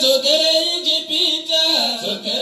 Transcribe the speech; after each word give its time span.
Sotere 0.00 0.80
Jupiter. 0.82 2.00
Sotere 2.00 2.39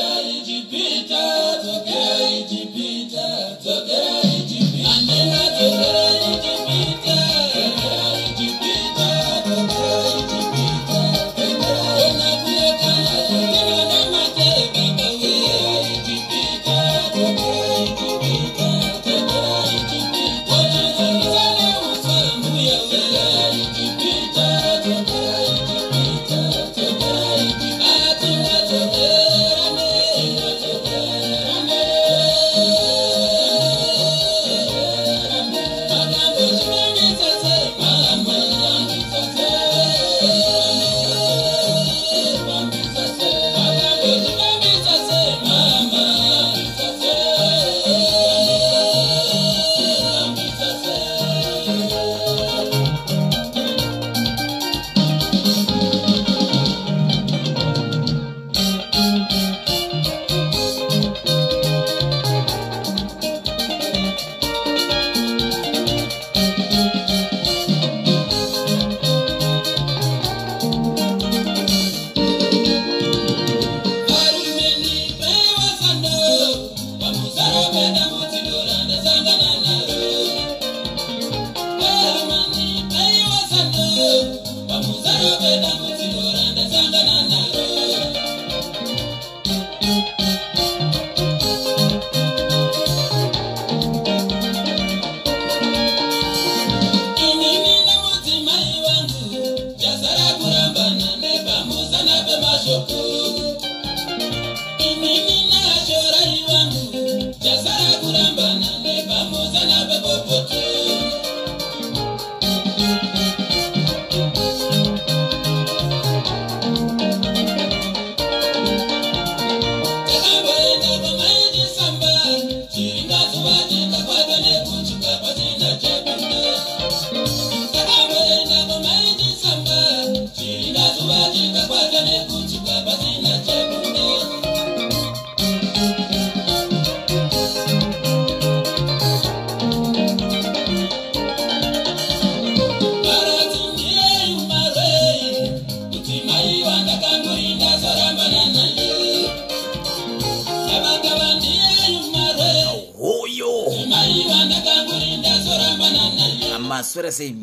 maswera 156.78 157.12
sei 157.12 157.34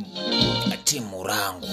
timu 0.83 1.23
rangu 1.23 1.67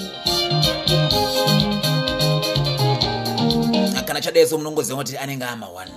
kana 4.07 4.21
chadeso 4.21 4.59
munongoziva 4.59 4.99
kuti 4.99 5.17
anenge 5.19 5.45
amawani 5.45 5.93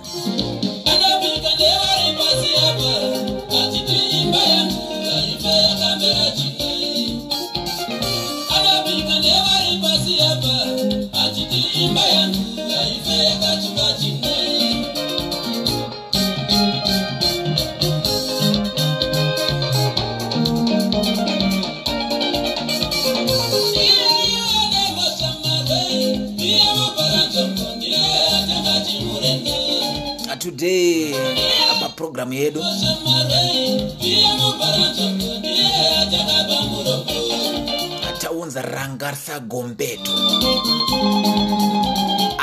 mundaramo 32.26 32.32
yedu. 32.34 32.60
Ataunza 38.08 38.62
rangarisa 38.62 39.40
gombeto 39.40 40.12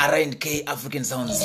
rnk 0.08 0.44
african 0.66 1.04
sounds. 1.04 1.40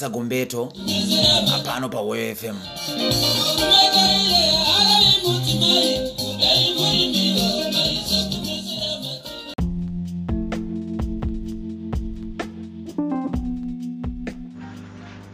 sagombeto 0.00 0.72
hapano 1.52 1.88
pawefm 1.88 2.56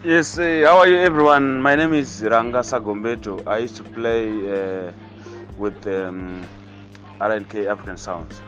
Yes, 0.05 0.39
uh, 0.39 0.63
how 0.65 0.79
are 0.79 0.87
you 0.89 0.99
everyone? 0.99 1.61
My 1.61 1.75
name 1.75 1.93
is 1.93 2.23
Ranga 2.23 2.61
Sagombeto. 2.61 3.45
I 3.45 3.59
used 3.59 3.75
to 3.77 3.83
play 3.83 4.29
uh, 4.29 4.93
with 5.59 5.85
um, 5.89 6.47
RNK 7.21 7.67
African 7.67 7.97
Sounds. 7.97 8.41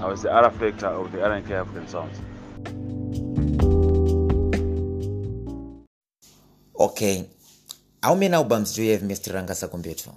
I 0.00 0.06
was 0.06 0.22
the 0.22 0.32
R 0.32 0.50
factor 0.50 0.88
of 0.88 1.12
the 1.12 1.18
RNK 1.18 1.50
African 1.52 1.86
Sounds. 1.86 2.18
Okay. 6.96 7.28
How 8.02 8.14
many 8.14 8.32
albums 8.32 8.72
do 8.74 8.82
you 8.82 8.92
have, 8.92 9.02
Mr. 9.02 9.34
Rangasa 9.34 9.68
Kumbeto? 9.68 10.16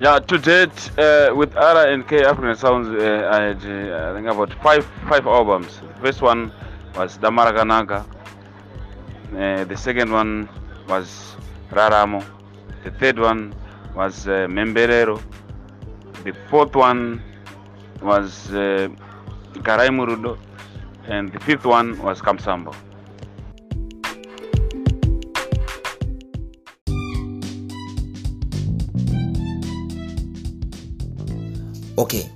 Yeah, 0.00 0.18
to 0.18 0.38
date, 0.38 0.90
uh, 0.98 1.32
with 1.36 1.54
Ara 1.56 1.92
and 1.92 2.08
K 2.08 2.24
African 2.24 2.56
Sounds, 2.56 2.88
uh, 2.88 3.30
I 3.32 3.54
had 3.54 3.64
uh, 3.64 4.10
I 4.10 4.14
think 4.16 4.26
about 4.26 4.52
five 4.64 4.84
five 5.08 5.28
albums. 5.28 5.78
The 5.78 6.00
first 6.02 6.22
one 6.22 6.50
was 6.96 7.16
Damarakanaka. 7.18 8.04
Uh, 9.32 9.62
the 9.62 9.76
second 9.76 10.10
one 10.10 10.48
was 10.88 11.36
Raramo. 11.70 12.24
The 12.82 12.90
third 12.90 13.20
one 13.20 13.54
was 13.94 14.26
uh, 14.26 14.48
Memberero. 14.50 15.22
The 16.24 16.34
fourth 16.50 16.74
one 16.74 17.22
was. 18.02 18.52
Uh, 18.52 18.88
Karai 19.58 19.88
Murudo. 19.90 20.38
And 21.06 21.32
the 21.32 21.40
fifth 21.40 21.64
one 21.64 22.00
was 22.02 22.20
Kamsambo. 22.20 22.74
Okay. 31.98 32.30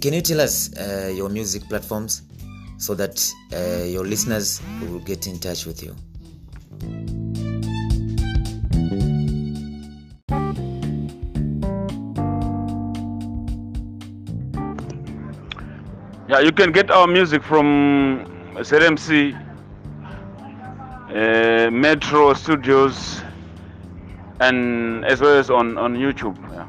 Can 0.00 0.14
you 0.14 0.22
tell 0.22 0.40
us 0.40 0.74
uh, 0.78 1.12
your 1.14 1.28
music 1.28 1.62
platforms 1.68 2.22
so 2.78 2.94
that 2.94 3.32
uh, 3.52 3.84
your 3.84 4.04
listeners 4.04 4.62
will 4.80 5.00
get 5.00 5.26
in 5.26 5.38
touch 5.38 5.66
with 5.66 5.82
you? 5.82 5.94
Yeah, 16.32 16.40
you 16.40 16.50
can 16.50 16.72
get 16.72 16.90
our 16.90 17.06
music 17.06 17.42
from 17.42 18.24
SRMC, 18.54 19.36
uh, 21.10 21.70
Metro 21.70 22.32
Studios, 22.32 23.20
and 24.40 25.04
as 25.04 25.20
well 25.20 25.36
as 25.36 25.50
on, 25.50 25.76
on 25.76 25.94
YouTube. 25.94 26.34
Yeah. 26.50 26.66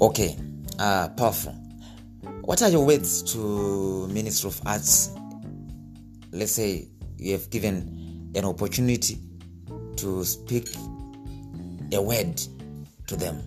Okay. 0.00 0.36
Uh, 0.80 1.08
powerful. 1.10 1.52
What 2.40 2.62
are 2.62 2.68
your 2.68 2.84
words 2.84 3.22
to 3.34 4.08
Minister 4.08 4.48
of 4.48 4.60
Arts? 4.66 5.12
Let's 6.32 6.50
say 6.50 6.88
you 7.16 7.34
have 7.34 7.48
given 7.50 8.32
an 8.34 8.44
opportunity 8.44 9.20
to 9.96 10.24
speak 10.24 10.68
a 11.92 12.00
word 12.00 12.40
to 13.06 13.16
them. 13.16 13.42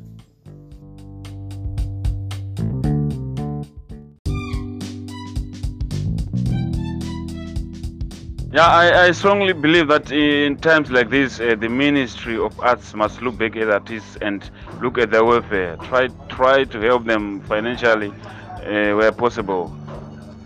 Yeah, 8.56 8.68
I, 8.68 9.08
I 9.08 9.12
strongly 9.12 9.52
believe 9.52 9.90
that 9.90 10.14
in 10.14 10.56
times 10.56 10.90
like 10.90 11.10
this, 11.10 11.42
uh, 11.42 11.56
the 11.60 11.68
Ministry 11.68 12.38
of 12.38 12.58
Arts 12.62 12.94
must 12.94 13.22
look 13.22 13.38
back 13.38 13.58
at 13.58 13.70
artists 13.70 14.18
and 14.22 14.50
look 14.82 14.98
at 14.98 15.12
their 15.12 15.26
welfare. 15.26 15.76
Try 15.84 16.08
try 16.30 16.64
to 16.64 16.80
help 16.80 17.04
them 17.04 17.42
financially 17.42 18.12
uh, 18.12 18.96
where 18.96 19.12
possible. 19.12 19.76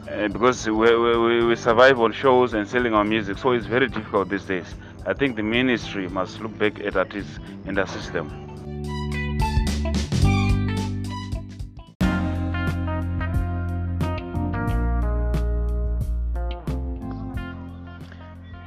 Uh, 0.09 0.27
because 0.27 0.67
we, 0.67 0.95
we, 0.97 1.45
we 1.45 1.55
survive 1.55 1.99
on 1.99 2.11
shows 2.11 2.55
and 2.55 2.67
selling 2.67 2.95
our 2.95 3.03
music, 3.03 3.37
so 3.37 3.51
it's 3.51 3.67
very 3.67 3.87
difficult 3.87 4.27
these 4.27 4.45
days. 4.45 4.73
I 5.05 5.13
think 5.13 5.35
the 5.35 5.43
ministry 5.43 6.07
must 6.07 6.41
look 6.41 6.57
back 6.57 6.79
at 6.79 6.95
artists 6.95 7.39
and 7.65 7.77
assist 7.77 8.13
them. 8.13 8.49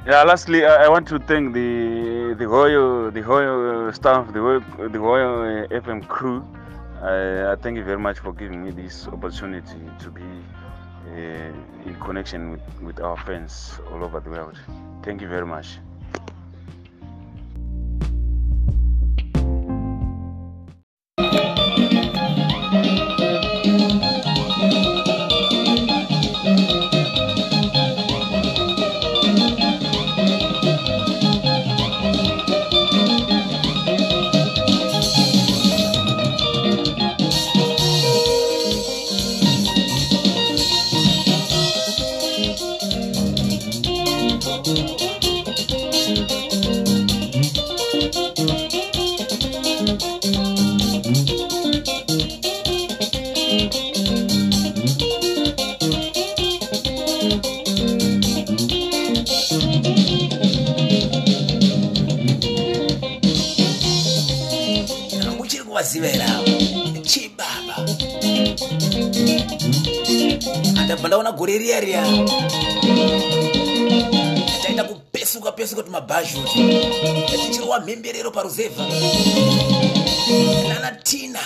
Yeah, 0.05 0.23
lastly, 0.23 0.65
I, 0.65 0.85
I 0.85 0.89
want 0.89 1.07
to 1.07 1.19
thank 1.19 1.53
the 1.53 2.35
the 2.37 2.45
Royal 2.47 3.09
the 3.09 3.21
Royal 3.23 3.93
staff, 3.93 4.33
the 4.33 4.41
Royal, 4.41 4.61
the 4.89 4.99
Royal 4.99 5.63
uh, 5.63 5.81
FM 5.81 6.05
crew. 6.07 6.45
I, 7.01 7.53
I 7.53 7.55
thank 7.55 7.77
you 7.77 7.85
very 7.85 7.99
much 7.99 8.19
for 8.19 8.33
giving 8.33 8.65
me 8.65 8.71
this 8.71 9.07
opportunity 9.07 9.79
to 9.99 10.11
be 10.11 10.29
uh, 11.07 11.87
in 11.87 11.95
connection 12.01 12.51
with, 12.51 12.81
with 12.81 12.99
our 12.99 13.17
fans 13.25 13.79
all 13.91 14.03
over 14.03 14.19
the 14.19 14.29
world. 14.29 14.59
Thank 15.03 15.21
you 15.21 15.29
very 15.29 15.45
much. 15.45 15.79
Andabva 70.79 71.07
ndaona 71.07 71.31
gore 71.31 71.57
riya 71.57 71.79
riya 71.79 72.03
taenda 74.63 74.83
kupesuka 74.83 75.51
pesuka 75.51 75.83
tumabhazhuti 75.83 76.59
tichirwa 77.45 77.79
mhemberero 77.79 78.31
paruzevha 78.31 78.85
nana 80.69 80.91
tina 80.91 81.39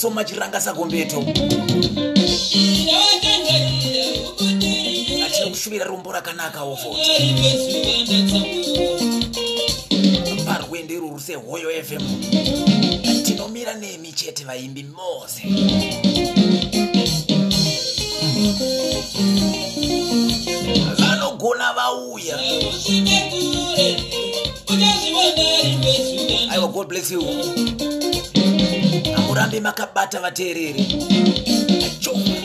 So 0.00 0.08
much 0.08 0.32
rangasa 0.32 0.72
gombeto 0.72 1.18
achiri 5.26 5.50
kushuvira 5.50 5.84
rombo 5.84 6.12
rakanaka 6.12 6.62
ofoti 6.62 7.34
parwende 10.46 10.94
ruru 10.98 11.20
sehoyo 11.20 11.70
fm 11.84 12.02
tinomira 13.24 13.74
nemi 13.74 14.12
chete 14.12 14.44
vaimbi 14.44 14.82
mose. 14.84 15.42
Vanogona 20.98 21.72
vauya. 21.74 22.38
Aiwa 26.50 26.68
god 26.72 26.88
bless 26.88 27.10
you 27.10 27.20
amurambe 29.40 29.60
makabata 29.60 30.20
vateereri. 30.20 30.84
Achoka 31.86 32.39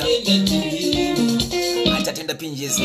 master 0.00 1.96
achatenda 1.98 2.34
pinjezo 2.34 2.82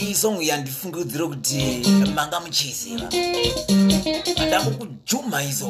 iyi 0.00 0.14
song 0.14 0.42
yandifungidzira 0.42 1.26
kuti 1.26 1.82
manga 2.14 2.40
muchiziva. 2.40 3.08
Ndakukujuma 4.46 5.44
izo 5.44 5.68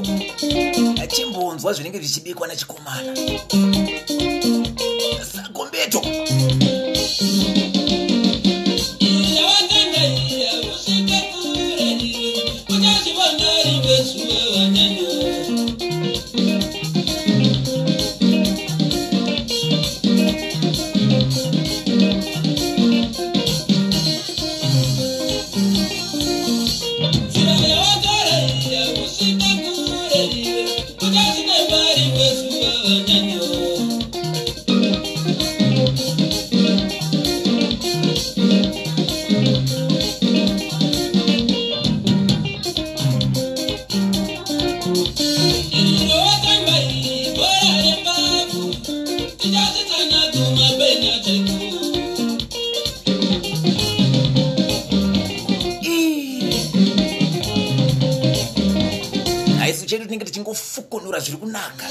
achimbonzwa 1.03 1.73
zvinenge 1.73 1.99
zvichibikwa 1.99 2.49
nachikomana. 2.49 3.13
Sagombeto 5.33 6.01
tinenge 60.11 60.25
tichingofukunura 60.25 61.21
zviri 61.21 61.39
kunaka. 61.39 61.87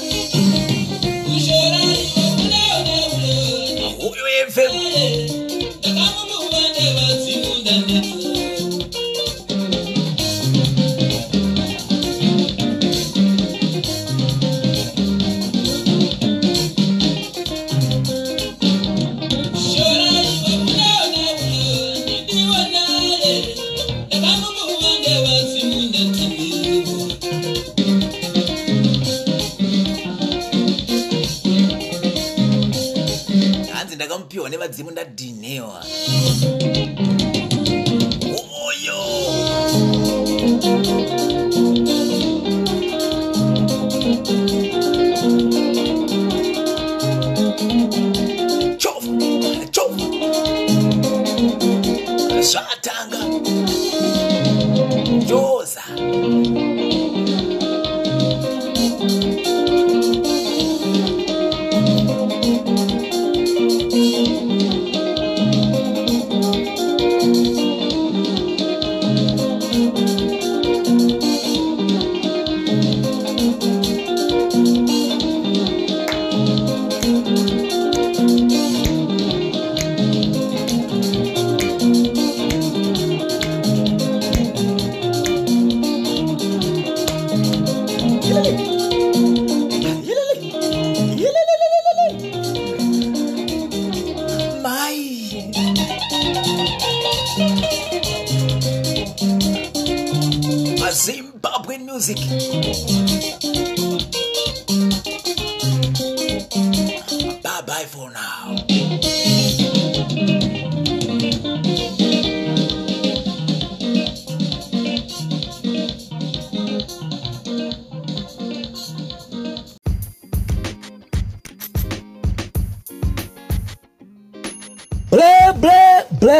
Hoyo 4.00 4.24
fm 4.52 5.29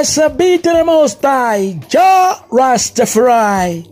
blessed 0.01 0.39
be 0.39 0.57
to 0.57 0.73
the 0.73 0.83
Most 0.83 1.21
High, 1.21 1.79
Jah 1.87 2.45
Rastafari. 2.49 3.87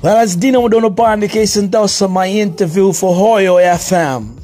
Well, 0.00 0.16
as 0.16 0.36
Dino 0.36 0.66
Donopandi 0.68 1.28
case 1.28 1.56
and 1.56 1.70
thus 1.70 2.00
my 2.08 2.28
interview 2.28 2.94
for 2.94 3.14
Hoyo 3.14 3.60
FM. 3.60 4.41